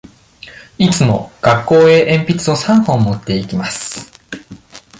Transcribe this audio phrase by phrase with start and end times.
[0.79, 4.11] いつも学校へ鉛筆を三本持って行きます。